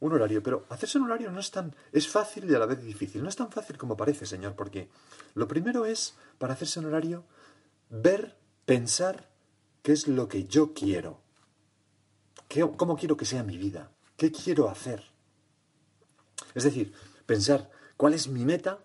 Un 0.00 0.14
horario, 0.14 0.42
pero 0.42 0.64
hacerse 0.70 0.96
un 0.96 1.04
horario 1.04 1.30
no 1.30 1.40
es 1.40 1.50
tan... 1.50 1.76
es 1.92 2.08
fácil 2.08 2.50
y 2.50 2.54
a 2.54 2.58
la 2.58 2.64
vez 2.64 2.82
difícil. 2.82 3.22
No 3.22 3.28
es 3.28 3.36
tan 3.36 3.52
fácil 3.52 3.76
como 3.76 3.98
parece, 3.98 4.24
Señor, 4.24 4.54
porque 4.54 4.88
lo 5.34 5.46
primero 5.46 5.84
es, 5.84 6.14
para 6.38 6.54
hacerse 6.54 6.80
un 6.80 6.86
horario, 6.86 7.24
ver, 7.90 8.34
pensar 8.64 9.28
qué 9.82 9.92
es 9.92 10.08
lo 10.08 10.26
que 10.26 10.44
yo 10.44 10.72
quiero. 10.72 11.20
¿Cómo 12.78 12.96
quiero 12.96 13.16
que 13.16 13.26
sea 13.26 13.42
mi 13.42 13.58
vida? 13.58 13.92
¿Qué 14.16 14.32
quiero 14.32 14.70
hacer? 14.70 15.04
Es 16.54 16.64
decir, 16.64 16.92
pensar 17.30 17.70
cuál 17.96 18.12
es 18.14 18.26
mi 18.26 18.44
meta 18.44 18.80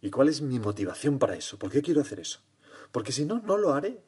y 0.00 0.08
cuál 0.08 0.30
es 0.30 0.40
mi 0.40 0.58
motivación 0.58 1.18
para 1.18 1.36
eso. 1.36 1.58
¿Por 1.58 1.70
qué 1.70 1.82
quiero 1.82 2.00
hacer 2.00 2.18
eso? 2.18 2.40
Porque 2.90 3.12
si 3.12 3.26
no, 3.26 3.42
no 3.42 3.58
lo 3.58 3.74
haré. 3.74 4.02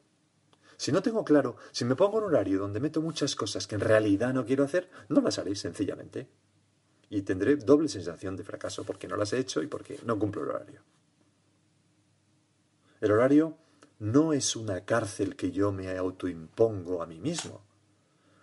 Si 0.77 0.91
no 0.91 1.03
tengo 1.03 1.23
claro, 1.23 1.57
si 1.71 1.85
me 1.85 1.95
pongo 1.95 2.17
un 2.17 2.23
horario 2.23 2.57
donde 2.57 2.79
meto 2.79 3.03
muchas 3.03 3.35
cosas 3.35 3.67
que 3.67 3.75
en 3.75 3.81
realidad 3.81 4.33
no 4.33 4.45
quiero 4.45 4.63
hacer, 4.63 4.89
no 5.09 5.21
las 5.21 5.37
haré 5.37 5.55
sencillamente. 5.55 6.27
Y 7.11 7.21
tendré 7.21 7.55
doble 7.55 7.87
sensación 7.87 8.35
de 8.35 8.43
fracaso 8.43 8.83
porque 8.83 9.07
no 9.07 9.15
las 9.15 9.31
he 9.33 9.37
hecho 9.37 9.61
y 9.61 9.67
porque 9.67 9.99
no 10.03 10.17
cumplo 10.17 10.41
el 10.41 10.49
horario. 10.49 10.81
El 12.99 13.11
horario 13.11 13.59
no 13.99 14.33
es 14.33 14.55
una 14.55 14.85
cárcel 14.85 15.35
que 15.35 15.51
yo 15.51 15.71
me 15.71 15.95
autoimpongo 15.95 17.03
a 17.03 17.05
mí 17.05 17.19
mismo 17.19 17.66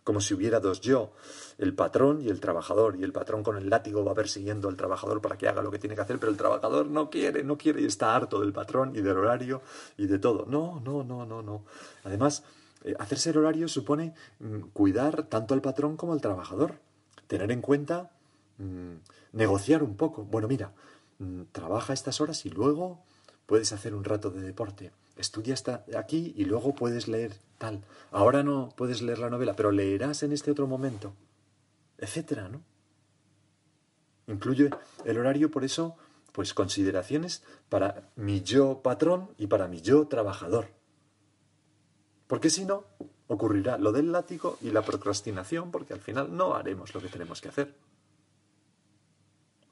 como 0.04 0.20
si 0.20 0.34
hubiera 0.34 0.60
dos 0.60 0.82
yo, 0.82 1.12
el 1.56 1.74
patrón 1.74 2.20
y 2.20 2.28
el 2.28 2.38
trabajador, 2.38 2.96
y 2.96 3.02
el 3.02 3.12
patrón 3.12 3.42
con 3.42 3.56
el 3.56 3.70
látigo 3.70 4.04
va 4.04 4.14
persiguiendo 4.14 4.68
al 4.68 4.76
trabajador 4.76 5.22
para 5.22 5.38
que 5.38 5.48
haga 5.48 5.62
lo 5.62 5.70
que 5.70 5.78
tiene 5.78 5.96
que 5.96 6.02
hacer, 6.02 6.18
pero 6.18 6.30
el 6.30 6.36
trabajador 6.36 6.86
no 6.86 7.08
quiere, 7.08 7.42
no 7.42 7.56
quiere 7.56 7.80
y 7.80 7.86
está 7.86 8.14
harto 8.14 8.40
del 8.40 8.52
patrón 8.52 8.94
y 8.94 9.00
del 9.00 9.16
horario 9.16 9.62
y 9.96 10.06
de 10.06 10.18
todo. 10.18 10.44
No, 10.46 10.80
no, 10.84 11.02
no, 11.02 11.24
no, 11.24 11.42
no. 11.42 11.64
Además, 12.04 12.44
eh, 12.84 12.94
hacerse 12.98 13.30
el 13.30 13.38
horario 13.38 13.66
supone 13.66 14.14
mm, 14.40 14.60
cuidar 14.74 15.24
tanto 15.24 15.54
al 15.54 15.62
patrón 15.62 15.96
como 15.96 16.12
al 16.12 16.20
trabajador, 16.20 16.74
tener 17.26 17.50
en 17.50 17.62
cuenta, 17.62 18.10
mm, 18.58 18.96
negociar 19.32 19.82
un 19.82 19.96
poco. 19.96 20.24
Bueno, 20.24 20.48
mira, 20.48 20.72
mm, 21.18 21.44
trabaja 21.50 21.94
estas 21.94 22.20
horas 22.20 22.44
y 22.44 22.50
luego 22.50 23.02
puedes 23.46 23.72
hacer 23.72 23.94
un 23.94 24.04
rato 24.04 24.30
de 24.30 24.42
deporte 24.42 24.92
estudia 25.16 25.54
hasta 25.54 25.84
aquí 25.96 26.34
y 26.36 26.44
luego 26.44 26.74
puedes 26.74 27.08
leer 27.08 27.32
tal. 27.58 27.82
Ahora 28.10 28.42
no 28.42 28.70
puedes 28.76 29.02
leer 29.02 29.18
la 29.18 29.30
novela, 29.30 29.54
pero 29.56 29.70
leerás 29.70 30.22
en 30.22 30.32
este 30.32 30.50
otro 30.50 30.66
momento, 30.66 31.14
etcétera, 31.98 32.48
¿no? 32.48 32.62
Incluye 34.26 34.70
el 35.04 35.18
horario, 35.18 35.50
por 35.50 35.64
eso, 35.64 35.96
pues 36.32 36.54
consideraciones 36.54 37.42
para 37.68 38.10
mi 38.16 38.40
yo 38.40 38.80
patrón 38.82 39.28
y 39.38 39.46
para 39.46 39.68
mi 39.68 39.80
yo 39.80 40.06
trabajador. 40.08 40.68
Porque 42.26 42.50
si 42.50 42.64
no, 42.64 42.84
ocurrirá 43.28 43.78
lo 43.78 43.92
del 43.92 44.12
látigo 44.12 44.58
y 44.62 44.70
la 44.70 44.82
procrastinación, 44.82 45.70
porque 45.70 45.92
al 45.92 46.00
final 46.00 46.34
no 46.34 46.54
haremos 46.54 46.94
lo 46.94 47.00
que 47.00 47.08
tenemos 47.08 47.40
que 47.40 47.48
hacer. 47.48 47.74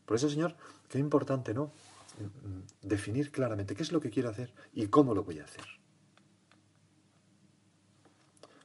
Por 0.04 0.16
eso, 0.16 0.28
Señor, 0.28 0.54
qué 0.88 0.98
importante, 0.98 1.54
¿no? 1.54 1.72
Definir 2.82 3.30
claramente 3.30 3.74
qué 3.74 3.82
es 3.82 3.92
lo 3.92 4.00
que 4.00 4.10
quiero 4.10 4.28
hacer 4.28 4.52
y 4.72 4.86
cómo 4.88 5.14
lo 5.14 5.24
voy 5.24 5.40
a 5.40 5.44
hacer. 5.44 5.64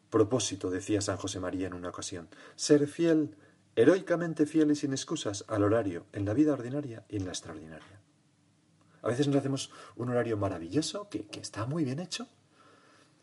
Propósito, 0.09 0.69
decía 0.69 1.01
San 1.01 1.17
José 1.17 1.39
María 1.39 1.67
en 1.67 1.73
una 1.73 1.89
ocasión, 1.89 2.29
ser 2.55 2.87
fiel, 2.87 3.35
heroicamente 3.75 4.45
fiel 4.45 4.71
y 4.71 4.75
sin 4.75 4.93
excusas 4.93 5.43
al 5.47 5.63
horario 5.63 6.05
en 6.13 6.25
la 6.25 6.33
vida 6.33 6.53
ordinaria 6.53 7.05
y 7.09 7.17
en 7.17 7.25
la 7.25 7.31
extraordinaria. 7.31 8.01
A 9.01 9.07
veces 9.07 9.27
nos 9.27 9.35
hacemos 9.37 9.71
un 9.95 10.09
horario 10.09 10.37
maravilloso, 10.37 11.09
que, 11.09 11.27
está 11.39 11.65
muy 11.65 11.83
bien 11.83 11.99
hecho, 11.99 12.27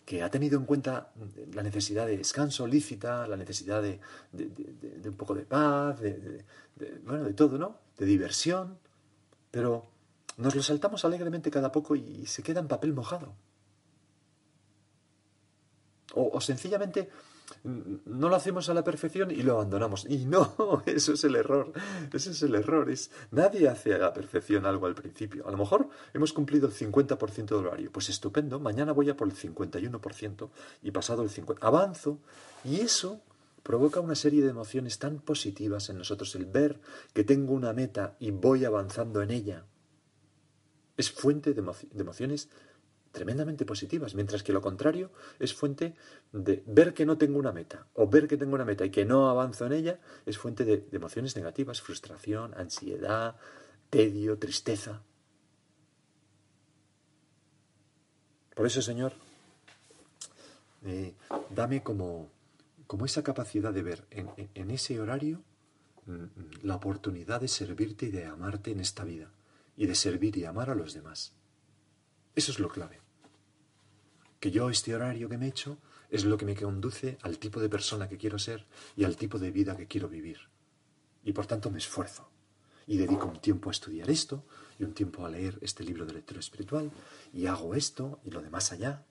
que 0.04 0.22
ha 0.22 0.30
tenido 0.30 0.58
en 0.58 0.66
cuenta 0.66 1.12
la 1.54 1.62
necesidad 1.62 2.06
de 2.06 2.18
descanso 2.18 2.66
lícita, 2.66 3.26
la 3.26 3.36
necesidad 3.36 3.82
de, 3.82 4.00
de 4.32 5.08
un 5.08 5.16
poco 5.16 5.34
de 5.34 5.46
paz, 5.46 6.00
de, 6.00 6.44
bueno, 7.04 7.24
de 7.24 7.32
todo, 7.32 7.56
¿no? 7.56 7.78
De 7.96 8.04
diversión, 8.04 8.78
pero 9.50 9.93
nos 10.36 10.54
lo 10.54 10.62
saltamos 10.62 11.04
alegremente 11.04 11.50
cada 11.50 11.70
poco 11.70 11.94
y 11.96 12.26
se 12.26 12.42
queda 12.42 12.60
en 12.60 12.68
papel 12.68 12.92
mojado. 12.92 13.34
O, 16.14 16.40
sencillamente 16.40 17.10
no 17.64 18.28
lo 18.28 18.36
hacemos 18.36 18.68
a 18.68 18.74
la 18.74 18.84
perfección 18.84 19.30
y 19.30 19.42
lo 19.42 19.54
abandonamos. 19.54 20.06
Y 20.08 20.26
no, 20.26 20.82
eso 20.86 21.12
es 21.12 21.24
el 21.24 21.36
error. 21.36 21.72
Ese 22.12 22.30
es 22.30 22.42
el 22.42 22.54
error. 22.54 22.90
Es, 22.90 23.10
nadie 23.30 23.68
hace 23.68 23.94
a 23.94 23.98
la 23.98 24.12
perfección 24.12 24.64
algo 24.66 24.86
al 24.86 24.94
principio. 24.94 25.46
A 25.46 25.50
lo 25.50 25.56
mejor 25.56 25.88
hemos 26.12 26.32
cumplido 26.32 26.68
el 26.68 26.74
50% 26.74 27.46
del 27.46 27.66
horario. 27.66 27.92
Pues 27.92 28.08
estupendo, 28.08 28.60
mañana 28.60 28.92
voy 28.92 29.10
a 29.10 29.16
por 29.16 29.28
el 29.28 29.34
51% 29.34 30.50
y 30.82 30.90
pasado 30.90 31.22
el 31.22 31.30
50%. 31.30 31.58
Avanzo 31.60 32.18
y 32.64 32.80
eso 32.80 33.20
provoca 33.62 34.00
una 34.00 34.14
serie 34.14 34.42
de 34.42 34.50
emociones 34.50 34.98
tan 34.98 35.18
positivas 35.18 35.88
en 35.88 35.98
nosotros. 35.98 36.34
El 36.34 36.46
ver 36.46 36.80
que 37.12 37.24
tengo 37.24 37.54
una 37.54 37.72
meta 37.72 38.16
y 38.20 38.30
voy 38.30 38.64
avanzando 38.64 39.22
en 39.22 39.30
ella 39.30 39.64
es 40.96 41.10
fuente 41.10 41.54
de, 41.54 41.60
emociones 42.00 42.48
tremendamente 43.12 43.64
positivas, 43.64 44.14
mientras 44.14 44.42
que 44.42 44.52
lo 44.52 44.60
contrario 44.60 45.10
es 45.38 45.54
fuente 45.54 45.94
de 46.32 46.62
ver 46.66 46.94
que 46.94 47.06
no 47.06 47.16
tengo 47.16 47.38
una 47.38 47.52
meta, 47.52 47.86
o 47.94 48.08
ver 48.08 48.26
que 48.26 48.36
tengo 48.36 48.54
una 48.54 48.64
meta 48.64 48.84
y 48.84 48.90
que 48.90 49.04
no 49.04 49.28
avanzo 49.28 49.66
en 49.66 49.72
ella, 49.72 50.00
es 50.26 50.38
fuente 50.38 50.64
de, 50.64 50.86
emociones 50.92 51.36
negativas, 51.36 51.80
frustración, 51.80 52.54
ansiedad, 52.54 53.36
tedio, 53.90 54.38
tristeza. 54.38 55.02
Por 58.54 58.66
eso, 58.66 58.82
Señor, 58.82 59.12
eh, 60.84 61.14
dame 61.50 61.82
como, 61.82 62.30
como, 62.86 63.04
esa 63.04 63.22
capacidad 63.22 63.72
de 63.72 63.82
ver 63.82 64.04
en, 64.10 64.30
en 64.54 64.70
ese 64.70 65.00
horario 65.00 65.42
mm, 66.06 66.12
mm, 66.12 66.28
la 66.62 66.76
oportunidad 66.76 67.40
de 67.40 67.48
servirte 67.48 68.06
y 68.06 68.10
de 68.10 68.26
amarte 68.26 68.70
en 68.70 68.80
esta 68.80 69.02
vida 69.04 69.30
y 69.76 69.86
de 69.86 69.94
servir 69.94 70.36
y 70.36 70.44
amar 70.44 70.70
a 70.70 70.74
los 70.74 70.94
demás. 70.94 71.32
Eso 72.34 72.52
es 72.52 72.58
lo 72.58 72.68
clave. 72.68 73.00
Que 74.40 74.50
yo 74.50 74.70
este 74.70 74.94
horario 74.94 75.28
que 75.28 75.38
me 75.38 75.46
he 75.46 75.48
hecho 75.48 75.78
es 76.10 76.24
lo 76.24 76.36
que 76.36 76.44
me 76.44 76.56
conduce 76.56 77.18
al 77.22 77.38
tipo 77.38 77.60
de 77.60 77.68
persona 77.68 78.08
que 78.08 78.18
quiero 78.18 78.38
ser 78.38 78.66
y 78.96 79.04
al 79.04 79.16
tipo 79.16 79.38
de 79.38 79.50
vida 79.50 79.76
que 79.76 79.86
quiero 79.86 80.08
vivir. 80.08 80.38
Y 81.24 81.32
por 81.32 81.46
tanto 81.46 81.70
me 81.70 81.78
esfuerzo 81.78 82.30
y 82.86 82.98
dedico 82.98 83.26
un 83.26 83.40
tiempo 83.40 83.70
a 83.70 83.72
estudiar 83.72 84.10
esto 84.10 84.44
y 84.78 84.84
un 84.84 84.92
tiempo 84.92 85.24
a 85.24 85.30
leer 85.30 85.58
este 85.62 85.84
libro 85.84 86.04
de 86.04 86.12
lectura 86.12 86.40
espiritual 86.40 86.90
y 87.32 87.46
hago 87.46 87.74
esto 87.74 88.20
y 88.24 88.30
lo 88.30 88.42
demás 88.42 88.72
allá. 88.72 89.04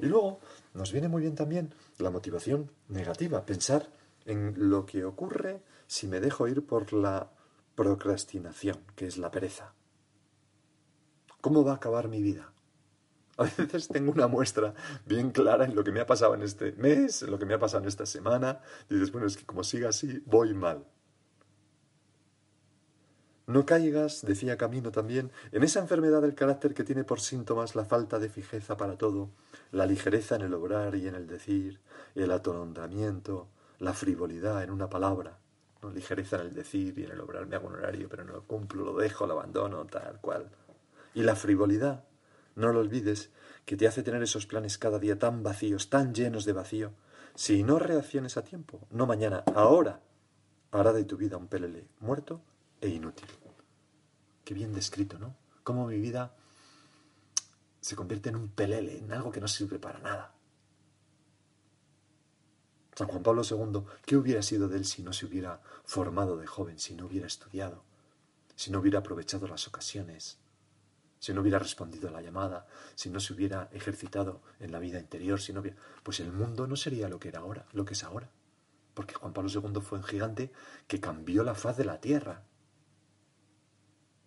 Y 0.00 0.06
luego 0.06 0.40
nos 0.74 0.92
viene 0.92 1.08
muy 1.08 1.22
bien 1.22 1.34
también 1.34 1.74
la 1.98 2.10
motivación 2.10 2.70
negativa, 2.88 3.44
pensar 3.44 3.92
en 4.24 4.54
lo 4.70 4.86
que 4.86 5.04
ocurre 5.04 5.62
si 5.86 6.06
me 6.06 6.20
dejo 6.20 6.48
ir 6.48 6.64
por 6.64 6.92
la 6.92 7.32
procrastinación, 7.78 8.80
que 8.96 9.06
es 9.06 9.18
la 9.18 9.30
pereza. 9.30 9.72
¿Cómo 11.40 11.64
va 11.64 11.70
a 11.70 11.76
acabar 11.76 12.08
mi 12.08 12.20
vida? 12.20 12.52
A 13.36 13.44
veces 13.44 13.86
tengo 13.86 14.10
una 14.10 14.26
muestra 14.26 14.74
bien 15.06 15.30
clara 15.30 15.64
en 15.64 15.76
lo 15.76 15.84
que 15.84 15.92
me 15.92 16.00
ha 16.00 16.06
pasado 16.06 16.34
en 16.34 16.42
este 16.42 16.72
mes, 16.72 17.22
en 17.22 17.30
lo 17.30 17.38
que 17.38 17.46
me 17.46 17.54
ha 17.54 17.60
pasado 17.60 17.84
en 17.84 17.88
esta 17.88 18.04
semana, 18.04 18.62
y 18.90 18.94
dices, 18.94 19.12
bueno, 19.12 19.28
es 19.28 19.36
que 19.36 19.46
como 19.46 19.62
siga 19.62 19.90
así, 19.90 20.20
voy 20.26 20.54
mal. 20.54 20.84
No 23.46 23.64
caigas, 23.64 24.26
decía 24.26 24.56
Camino 24.56 24.90
también, 24.90 25.30
en 25.52 25.62
esa 25.62 25.78
enfermedad 25.78 26.20
del 26.20 26.34
carácter 26.34 26.74
que 26.74 26.82
tiene 26.82 27.04
por 27.04 27.20
síntomas 27.20 27.76
la 27.76 27.84
falta 27.84 28.18
de 28.18 28.28
fijeza 28.28 28.76
para 28.76 28.98
todo, 28.98 29.30
la 29.70 29.86
ligereza 29.86 30.34
en 30.34 30.42
el 30.42 30.54
obrar 30.54 30.96
y 30.96 31.06
en 31.06 31.14
el 31.14 31.28
decir, 31.28 31.78
el 32.16 32.32
atolondramiento, 32.32 33.46
la 33.78 33.94
frivolidad 33.94 34.64
en 34.64 34.72
una 34.72 34.90
palabra, 34.90 35.38
¿no? 35.82 35.90
ligereza 35.90 36.36
en 36.36 36.42
el 36.42 36.54
decir 36.54 36.98
y 36.98 37.04
en 37.04 37.12
el 37.12 37.20
obrar, 37.20 37.46
me 37.46 37.56
hago 37.56 37.68
un 37.68 37.74
horario, 37.74 38.08
pero 38.08 38.24
no 38.24 38.32
lo 38.32 38.44
cumplo, 38.44 38.84
lo 38.84 38.96
dejo, 38.96 39.26
lo 39.26 39.34
abandono, 39.34 39.84
tal 39.86 40.20
cual. 40.20 40.50
Y 41.14 41.22
la 41.22 41.36
frivolidad, 41.36 42.04
no 42.54 42.72
lo 42.72 42.80
olvides, 42.80 43.30
que 43.64 43.76
te 43.76 43.86
hace 43.86 44.02
tener 44.02 44.22
esos 44.22 44.46
planes 44.46 44.78
cada 44.78 44.98
día 44.98 45.18
tan 45.18 45.42
vacíos, 45.42 45.90
tan 45.90 46.14
llenos 46.14 46.44
de 46.44 46.52
vacío, 46.52 46.92
si 47.34 47.62
no 47.62 47.78
reacciones 47.78 48.36
a 48.36 48.42
tiempo, 48.42 48.86
no 48.90 49.06
mañana, 49.06 49.44
ahora, 49.54 50.00
hará 50.72 50.92
de 50.92 51.04
tu 51.04 51.16
vida 51.16 51.36
un 51.36 51.48
pelele 51.48 51.86
muerto 52.00 52.42
e 52.80 52.88
inútil. 52.88 53.28
Qué 54.44 54.54
bien 54.54 54.72
descrito, 54.72 55.18
¿no? 55.18 55.36
Cómo 55.62 55.86
mi 55.86 55.98
vida 55.98 56.34
se 57.80 57.94
convierte 57.94 58.30
en 58.30 58.36
un 58.36 58.48
pelele, 58.48 58.98
en 58.98 59.12
algo 59.12 59.30
que 59.30 59.40
no 59.40 59.48
sirve 59.48 59.78
para 59.78 59.98
nada. 60.00 60.34
San 62.98 63.06
Juan 63.06 63.22
Pablo 63.22 63.42
II, 63.48 63.84
¿qué 64.04 64.16
hubiera 64.16 64.42
sido 64.42 64.66
de 64.66 64.76
él 64.76 64.84
si 64.84 65.04
no 65.04 65.12
se 65.12 65.24
hubiera 65.24 65.60
formado 65.84 66.36
de 66.36 66.48
joven, 66.48 66.80
si 66.80 66.96
no 66.96 67.06
hubiera 67.06 67.28
estudiado, 67.28 67.84
si 68.56 68.72
no 68.72 68.80
hubiera 68.80 68.98
aprovechado 68.98 69.46
las 69.46 69.68
ocasiones, 69.68 70.40
si 71.20 71.32
no 71.32 71.42
hubiera 71.42 71.60
respondido 71.60 72.08
a 72.08 72.10
la 72.10 72.22
llamada, 72.22 72.66
si 72.96 73.08
no 73.08 73.20
se 73.20 73.34
hubiera 73.34 73.68
ejercitado 73.70 74.42
en 74.58 74.72
la 74.72 74.80
vida 74.80 74.98
interior, 74.98 75.40
si 75.40 75.52
no 75.52 75.60
hubiera... 75.60 75.76
Pues 76.02 76.18
el 76.18 76.32
mundo 76.32 76.66
no 76.66 76.74
sería 76.74 77.08
lo 77.08 77.20
que 77.20 77.28
era 77.28 77.38
ahora, 77.38 77.66
lo 77.72 77.84
que 77.84 77.94
es 77.94 78.02
ahora. 78.02 78.32
porque 78.94 79.14
Juan 79.14 79.32
Pablo 79.32 79.48
II 79.48 79.80
fue 79.80 79.98
un 79.98 80.04
gigante 80.04 80.50
que 80.88 80.98
cambió 80.98 81.44
la 81.44 81.54
faz 81.54 81.76
de 81.76 81.84
la 81.84 82.00
tierra. 82.00 82.42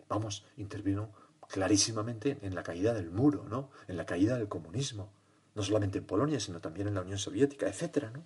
Vamos, 0.08 0.46
intervino 0.56 1.12
clarísimamente 1.50 2.40
en 2.42 2.56
la 2.56 2.64
caída 2.64 2.94
del 2.94 3.12
muro, 3.12 3.44
¿no? 3.50 3.70
En 3.90 3.98
la 3.98 4.06
caída 4.06 4.38
del 4.38 4.48
comunismo, 4.48 5.12
no 5.56 5.62
solamente 5.62 5.98
en 5.98 6.06
Polonia, 6.06 6.40
sino 6.40 6.62
también 6.62 6.88
en 6.88 6.96
la 6.96 7.02
Unión 7.02 7.18
Soviética, 7.18 7.68
etcétera, 7.68 8.12
¿no? 8.12 8.26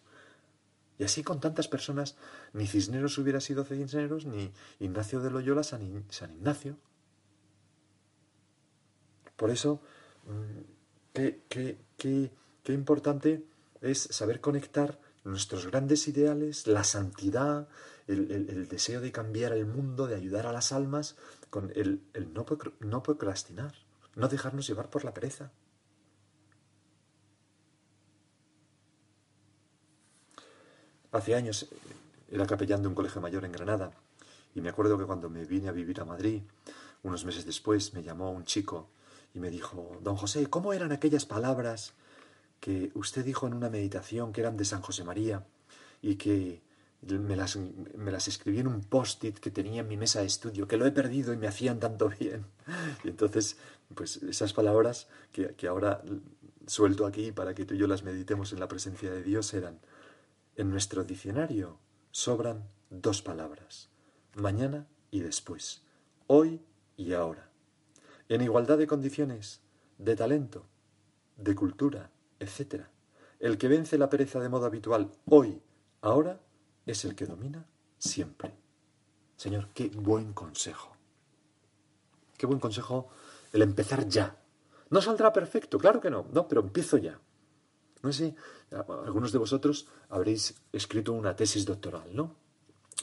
Y 0.97 1.03
así 1.03 1.23
con 1.23 1.39
tantas 1.39 1.67
personas, 1.67 2.15
ni 2.53 2.67
Cisneros 2.67 3.17
hubiera 3.17 3.41
sido 3.41 3.65
Cisneros, 3.65 4.25
ni 4.25 4.51
Ignacio 4.79 5.19
de 5.19 5.31
Loyola 5.31 5.63
San, 5.63 5.81
Ignacio. 5.81 6.77
Por 9.35 9.51
eso, 9.51 9.81
mm, 10.25 10.61
qué, 11.13 11.41
qué, 11.49 11.77
qué, 11.97 12.31
qué 12.63 12.73
importante 12.73 13.45
es 13.81 13.99
saber 13.99 14.39
conectar 14.39 14.99
nuestros 15.25 15.67
grandes 15.67 16.07
ideales, 16.07 16.67
la 16.67 16.83
santidad, 16.83 17.67
el, 18.07 18.67
deseo 18.67 19.01
de 19.01 19.11
cambiar 19.11 19.53
el 19.53 19.65
mundo, 19.65 20.07
de 20.07 20.15
ayudar 20.15 20.45
a 20.45 20.51
las 20.51 20.71
almas, 20.71 21.15
con 21.49 21.71
el, 21.75 22.01
no, 22.33 22.45
no 22.79 23.03
procrastinar, 23.03 23.73
no 24.15 24.27
dejarnos 24.27 24.67
llevar 24.67 24.89
por 24.89 25.03
la 25.03 25.13
pereza. 25.13 25.51
Hace 31.15 31.34
años 31.34 31.63
eh, 31.63 31.67
era 32.29 32.45
capellán 32.45 32.81
de 32.81 32.89
un 32.89 32.93
colegio 32.93 33.22
mayor 33.22 33.45
en 33.45 33.53
Granada 33.53 33.91
y 34.53 34.60
me 34.60 34.67
acuerdo 34.67 34.98
que 34.98 35.05
cuando 35.05 35.29
me 35.29 35.45
vine 35.45 35.69
a 35.69 35.72
vivir 35.72 36.01
a 36.01 36.05
Madrid, 36.05 36.41
unos 37.03 37.24
meses 37.24 37.45
después, 37.45 37.93
me 37.93 38.03
llamó 38.03 38.31
un 38.31 38.43
chico 38.43 38.89
y 39.34 39.39
me 39.39 39.50
dijo, 39.50 39.98
don 40.01 40.17
José, 40.17 40.48
¿cómo 40.48 40.74
eran 40.74 40.91
aquellas 40.91 41.25
palabras 41.25 41.93
que 42.60 42.91
usted 42.95 43.24
dijo 43.24 43.48
en 43.48 43.53
una 43.53 43.69
meditación 43.69 44.34
que 44.34 44.41
eran 44.41 44.57
de 44.57 44.65
San 44.65 44.81
José 44.81 45.05
María 45.05 45.45
y 46.01 46.15
que 46.15 46.62
me 47.01 47.38
las, 47.38 47.57
escribí 48.27 48.60
en 48.60 48.67
un 48.67 48.81
post-it 48.81 49.39
que 49.39 49.51
tenía 49.51 49.81
en 49.81 49.88
mi 49.88 49.95
mesa 49.95 50.19
de 50.19 50.25
estudio, 50.25 50.67
que 50.67 50.75
lo 50.75 50.86
he 50.86 50.91
perdido 50.91 51.31
y 51.31 51.38
me 51.38 51.48
hacían 51.48 51.79
tanto 51.79 52.10
bien. 52.10 52.45
Y 53.05 53.10
entonces, 53.10 53.57
pues 53.93 54.17
esas 54.17 54.51
palabras 54.51 55.07
que, 55.31 55.53
que 55.55 55.67
ahora 55.67 56.01
suelto 56.67 57.05
aquí 57.05 57.31
para 57.31 57.53
que 57.53 57.65
tú 57.65 57.75
y 57.75 57.77
yo 57.77 57.88
las 57.88 58.03
meditemos 58.03 58.51
en 58.51 58.60
la 58.60 58.67
presencia 58.67 59.12
de 59.12 59.22
Dios 59.24 59.53
eran, 59.53 59.79
en 60.55 60.69
nuestro 60.69 61.03
diccionario 61.03 61.79
sobran 62.12 62.69
dos 62.89 63.21
palabras, 63.21 63.89
mañana 64.35 64.88
y 65.12 65.19
después, 65.19 65.83
hoy 66.27 66.62
y 66.97 67.13
ahora. 67.13 67.50
En 68.29 68.41
igualdad 68.41 68.77
de 68.77 68.88
condiciones, 68.88 69.62
de 69.97 70.15
talento, 70.15 70.65
de 71.38 71.55
cultura, 71.55 72.12
etc. 72.39 72.85
El 73.39 73.57
que 73.57 73.67
vence 73.67 73.97
la 73.97 74.09
pereza 74.09 74.39
de 74.39 74.50
modo 74.50 74.65
habitual 74.65 75.12
hoy, 75.29 75.62
ahora, 76.01 76.39
es 76.85 77.05
el 77.05 77.15
que 77.15 77.25
domina 77.25 77.65
siempre. 77.97 78.53
Señor, 79.35 79.69
qué 79.74 79.89
buen 79.89 80.33
consejo. 80.33 80.95
Qué 82.38 82.45
buen 82.45 82.59
consejo 82.59 83.09
el 83.51 83.62
empezar 83.62 84.07
ya. 84.07 84.38
No 84.89 85.01
saldrá 85.01 85.33
perfecto, 85.33 85.77
claro 85.77 86.00
que 86.00 86.09
no, 86.09 86.27
no, 86.31 86.47
pero 86.47 86.62
empiezo 86.62 86.97
ya. 86.97 87.19
No 88.05 88.13
sé, 88.13 88.35
algunos 89.05 89.31
de 89.31 89.39
vosotros 89.39 89.88
habréis 90.09 90.55
escrito 90.71 91.12
una 91.13 91.35
tesis 91.35 91.65
doctoral, 91.65 92.15
¿no? 92.15 92.35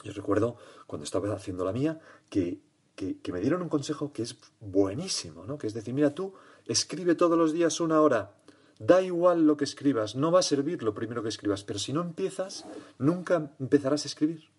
Yo 0.03 0.11
recuerdo 0.13 0.57
cuando 0.87 1.03
estaba 1.03 1.31
haciendo 1.33 1.63
la 1.63 1.71
mía 1.71 1.99
que, 2.29 2.59
que, 2.95 3.19
que 3.19 3.31
me 3.31 3.39
dieron 3.39 3.61
un 3.61 3.69
consejo 3.69 4.11
que 4.11 4.23
es 4.23 4.37
buenísimo, 4.59 5.45
¿no? 5.45 5.57
Que 5.57 5.67
es 5.67 5.73
decir, 5.73 5.93
mira 5.93 6.15
tú, 6.15 6.33
escribe 6.65 7.15
todos 7.15 7.37
los 7.37 7.53
días 7.53 7.79
una 7.79 8.01
hora 8.01 8.33
Da 8.79 9.01
igual 9.01 9.45
lo 9.45 9.55
que 9.55 9.63
escribas, 9.63 10.15
no 10.15 10.31
va 10.31 10.39
a 10.39 10.43
servir 10.43 10.83
lo 10.83 10.93
primero 10.93 11.21
que 11.21 11.29
escribas, 11.29 11.63
pero 11.63 11.79
si 11.79 11.93
no 11.93 12.01
empiezas, 12.01 12.65
nunca 12.97 13.51
empezarás 13.59 14.03
a 14.03 14.07
escribir. 14.07 14.49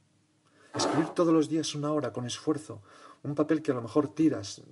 Escribir 0.74 1.08
todos 1.08 1.32
los 1.34 1.48
días 1.48 1.74
una 1.74 1.92
hora 1.92 2.12
con 2.12 2.24
esfuerzo, 2.24 2.80
un 3.22 3.34
papel 3.34 3.62
que 3.62 3.72
a 3.72 3.74
lo 3.74 3.82
mejor 3.82 4.14
tiras, 4.14 4.62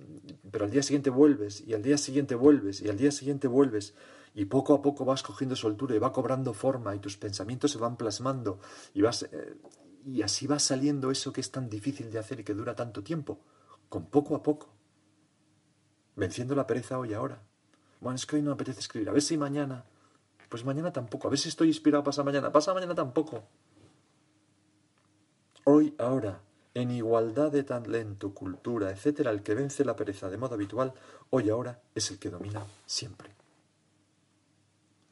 pero 0.49 0.65
al 0.65 0.71
día 0.71 0.81
siguiente 0.81 1.09
vuelves, 1.09 1.63
y 1.67 1.73
al 1.73 1.83
día 1.83 1.97
siguiente 1.97 2.35
vuelves, 2.35 2.81
y 2.81 2.89
al 2.89 2.97
día 2.97 3.11
siguiente 3.11 3.47
vuelves, 3.47 3.93
y 4.35 4.45
poco 4.45 4.73
a 4.73 4.81
poco 4.81 5.05
vas 5.05 5.23
cogiendo 5.23 5.55
soltura 5.55 5.95
y 5.95 5.99
va 5.99 6.11
cobrando 6.11 6.53
forma, 6.53 6.95
y 6.95 6.99
tus 6.99 7.17
pensamientos 7.17 7.71
se 7.71 7.77
van 7.77 7.97
plasmando, 7.97 8.59
y, 8.93 9.01
vas, 9.01 9.23
eh, 9.23 9.57
y 10.05 10.21
así 10.21 10.47
va 10.47 10.59
saliendo 10.59 11.11
eso 11.11 11.31
que 11.31 11.41
es 11.41 11.51
tan 11.51 11.69
difícil 11.69 12.11
de 12.11 12.19
hacer 12.19 12.39
y 12.39 12.43
que 12.43 12.53
dura 12.53 12.75
tanto 12.75 13.03
tiempo, 13.03 13.39
con 13.89 14.05
poco 14.05 14.35
a 14.35 14.43
poco, 14.43 14.69
venciendo 16.15 16.55
la 16.55 16.67
pereza 16.67 16.97
hoy 16.97 17.13
ahora. 17.13 17.41
Bueno, 17.99 18.15
es 18.15 18.25
que 18.25 18.35
hoy 18.35 18.41
no 18.41 18.49
me 18.49 18.55
apetece 18.55 18.81
escribir. 18.81 19.09
A 19.09 19.13
ver 19.13 19.21
si 19.21 19.37
mañana. 19.37 19.85
Pues 20.49 20.65
mañana 20.65 20.91
tampoco. 20.91 21.27
A 21.27 21.29
ver 21.29 21.39
si 21.39 21.47
estoy 21.47 21.69
inspirado 21.69 22.03
pasa 22.03 22.21
mañana. 22.21 22.51
Pasa 22.51 22.73
mañana 22.73 22.93
tampoco. 22.93 23.43
Hoy, 25.63 25.95
ahora, 25.97 26.41
en 26.73 26.91
igualdad 26.91 27.49
de 27.49 27.63
talento, 27.63 28.33
cultura, 28.33 28.91
etcétera, 28.91 29.31
el 29.31 29.41
que 29.41 29.55
vence 29.55 29.85
la 29.85 29.95
pereza 29.95 30.29
de 30.29 30.37
modo 30.37 30.55
habitual, 30.55 30.93
hoy 31.29 31.49
ahora 31.49 31.81
es 31.95 32.11
el 32.11 32.19
que 32.19 32.29
domina 32.29 32.65
siempre. 32.85 33.42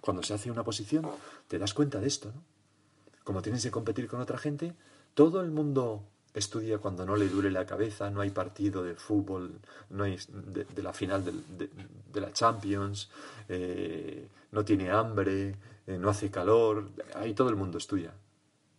Cuando 0.01 0.23
se 0.23 0.33
hace 0.33 0.51
una 0.51 0.63
posición, 0.63 1.07
te 1.47 1.57
das 1.57 1.73
cuenta 1.73 1.99
de 1.99 2.07
esto, 2.07 2.31
¿no? 2.33 2.43
Como 3.23 3.41
tienes 3.41 3.63
que 3.63 3.71
competir 3.71 4.07
con 4.07 4.19
otra 4.19 4.37
gente, 4.37 4.73
todo 5.13 5.41
el 5.41 5.51
mundo 5.51 6.03
estudia 6.33 6.77
cuando 6.77 7.05
no 7.05 7.15
le 7.15 7.27
dure 7.27 7.51
la 7.51 7.65
cabeza, 7.65 8.09
no 8.09 8.21
hay 8.21 8.29
partido 8.29 8.83
de 8.83 8.95
fútbol, 8.95 9.59
no 9.89 10.05
hay 10.05 10.17
de, 10.27 10.81
la 10.81 10.93
final 10.93 11.23
de, 11.23 12.21
la 12.21 12.31
Champions, 12.31 13.09
eh, 13.49 14.27
no 14.51 14.63
tiene 14.63 14.89
hambre, 14.91 15.55
eh, 15.85 15.97
no 15.99 16.09
hace 16.09 16.31
calor, 16.31 16.89
ahí 17.15 17.33
todo 17.33 17.49
el 17.49 17.55
mundo 17.55 17.77
estudia. 17.77 18.13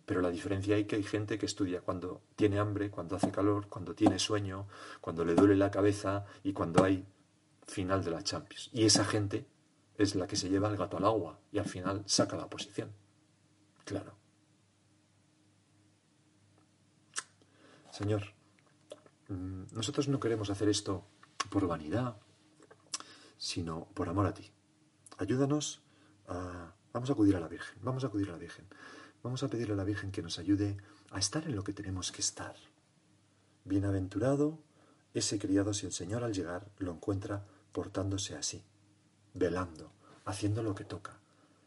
Pero 0.05 0.21
la 0.21 0.31
diferencia 0.31 0.75
hay 0.75 0.85
que 0.85 0.97
hay 0.97 1.05
gente 1.05 1.39
que 1.39 1.47
estudia 1.47 1.81
cuando 1.81 2.23
tiene 2.35 2.59
hambre, 2.59 2.91
cuando 2.91 3.17
hace 3.17 3.31
calor, 3.31 3.69
cuando 3.69 3.95
tiene 3.95 4.19
sueño, 4.19 4.67
cuando 5.01 5.25
le 5.25 5.35
duele 5.35 5.55
la 5.55 5.71
cabeza 5.71 6.25
y 6.43 6.53
cuando 6.53 6.83
hay 6.83 7.07
final 7.67 8.03
de 8.03 8.11
la 8.11 8.25
Champions. 8.25 8.71
Y 8.73 8.85
esa 8.85 9.05
gente 9.05 9.47
es 9.97 10.15
la 10.15 10.27
que 10.27 10.37
se 10.37 10.49
lleva 10.49 10.69
el 10.69 10.77
gato 10.77 10.97
al 10.97 11.05
agua 11.05 11.39
y 11.53 11.59
al 11.59 11.67
final 11.67 12.03
saca 12.07 12.37
la 12.37 12.49
posición. 12.49 12.93
Claro. 13.85 14.15
Señor, 17.91 18.23
mm, 19.29 19.65
nosotros 19.73 20.09
no 20.09 20.19
queremos 20.19 20.51
hacer 20.51 20.69
esto 20.69 21.05
por 21.51 21.67
vanidad, 21.67 22.17
sino 23.37 23.87
por 23.95 24.09
amor 24.09 24.27
a 24.27 24.35
ti. 24.35 24.51
Ayúdanos 25.19 25.83
a... 26.29 26.75
Vamos 26.93 27.09
a 27.09 27.15
acudir 27.15 27.37
a 27.37 27.41
la 27.41 27.49
Virgen, 27.49 27.79
vamos 27.83 28.05
a 28.05 28.09
acudir 28.09 28.29
a 28.29 28.33
la 28.33 28.39
Virgen. 28.39 28.67
Vamos 29.23 29.43
a 29.43 29.49
pedirle 29.49 29.75
a 29.75 29.77
la 29.77 29.85
Virgen 29.85 30.11
que 30.11 30.21
nos 30.21 30.39
ayude 30.39 30.77
a 31.11 31.19
estar 31.19 31.45
en 31.45 31.55
lo 31.55 31.65
que 31.65 31.73
tenemos 31.73 32.13
que 32.13 32.21
estar. 32.21 32.57
Bienaventurado 33.65 34.59
ese 35.15 35.39
criado 35.39 35.75
si 35.75 35.87
el 35.87 35.93
Señor 35.93 36.25
al 36.25 36.33
llegar 36.33 36.71
lo 36.79 36.93
encuentra 36.93 37.47
portándose 37.73 38.35
así, 38.35 38.65
velando, 39.35 39.91
haciendo 40.25 40.63
lo 40.63 40.75
que 40.75 40.85
toca, 40.85 41.19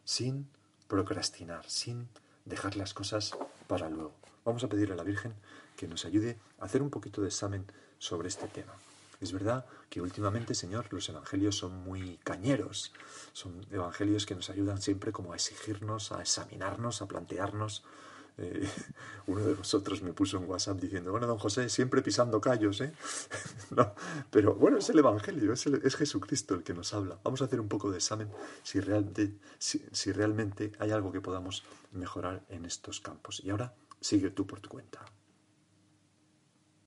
sin 0.03 0.47
procrastinar, 0.87 1.69
sin 1.69 2.07
dejar 2.45 2.75
las 2.75 2.93
cosas 2.93 3.35
para 3.67 3.89
luego. 3.89 4.13
Vamos 4.43 4.63
a 4.63 4.69
pedirle 4.69 4.93
a 4.93 4.97
la 4.97 5.03
Virgen 5.03 5.33
que 5.75 5.87
nos 5.87 6.05
ayude 6.05 6.37
a 6.59 6.65
hacer 6.65 6.81
un 6.81 6.89
poquito 6.89 7.21
de 7.21 7.27
examen 7.27 7.65
sobre 7.97 8.27
este 8.27 8.47
tema. 8.47 8.73
Es 9.21 9.31
verdad 9.31 9.65
que 9.89 10.01
últimamente, 10.01 10.53
Señor, 10.53 10.91
los 10.91 11.07
evangelios 11.09 11.57
son 11.57 11.83
muy 11.83 12.17
cañeros. 12.23 12.91
Son 13.33 13.65
evangelios 13.71 14.25
que 14.25 14.35
nos 14.35 14.49
ayudan 14.49 14.81
siempre 14.81 15.11
como 15.11 15.33
a 15.33 15.35
exigirnos, 15.35 16.11
a 16.11 16.21
examinarnos, 16.21 17.01
a 17.01 17.07
plantearnos. 17.07 17.83
Eh, 18.37 18.67
uno 19.27 19.41
de 19.41 19.53
vosotros 19.53 20.01
me 20.01 20.13
puso 20.13 20.37
en 20.37 20.49
WhatsApp 20.49 20.79
diciendo, 20.79 21.11
bueno, 21.11 21.27
don 21.27 21.37
José, 21.37 21.69
siempre 21.69 22.01
pisando 22.01 22.41
callos, 22.41 22.81
¿eh? 22.81 22.91
no, 23.75 23.93
pero 24.29 24.55
bueno, 24.55 24.77
es 24.77 24.89
el 24.89 24.99
Evangelio, 24.99 25.53
es, 25.53 25.65
es, 25.67 25.95
Jesucristo 25.95 26.55
el 26.55 26.63
que 26.63 26.73
nos 26.73 26.93
habla. 26.93 27.19
Vamos 27.23 27.41
a 27.41 27.45
hacer 27.45 27.59
un 27.59 27.67
poco 27.67 27.91
de 27.91 27.97
examen 27.97 28.29
si 28.63 28.79
realmente, 28.79 29.37
si 29.59 30.11
realmente 30.11 30.71
hay 30.79 30.91
algo 30.91 31.11
que 31.11 31.21
podamos 31.21 31.63
mejorar 31.91 32.43
en 32.49 32.65
estos 32.65 33.01
campos. 33.01 33.41
Y 33.43 33.49
ahora 33.49 33.73
sigue 34.01 34.29
tú 34.31 34.45
por 34.45 34.59
tu 34.59 34.69
cuenta. 34.69 35.05